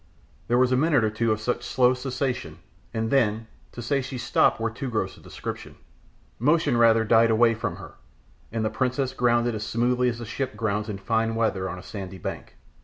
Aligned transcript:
There 0.47 0.57
was 0.57 0.71
a 0.71 0.75
minute 0.75 1.03
or 1.03 1.11
two 1.11 1.31
of 1.31 1.39
such 1.39 1.61
slow 1.63 1.93
cessation, 1.93 2.57
and 2.91 3.11
then 3.11 3.45
to 3.71 3.83
say 3.83 4.01
she 4.01 4.17
stopped 4.17 4.59
were 4.59 4.71
too 4.71 4.89
gross 4.89 5.15
a 5.15 5.19
description. 5.19 5.75
Motion 6.39 6.75
rather 6.75 7.03
died 7.03 7.29
away 7.29 7.53
from 7.53 7.75
her, 7.75 7.93
and 8.51 8.65
the 8.65 8.71
priestess 8.71 9.13
grounded 9.13 9.53
as 9.53 9.63
smoothly 9.63 10.09
as 10.09 10.19
a 10.19 10.25
ship 10.25 10.55
grounds 10.57 10.89
in 10.89 10.97
fine 10.97 11.35
weather 11.35 11.69
on 11.69 11.77
a 11.77 11.83
sandy 11.83 12.17
bank. 12.17 12.55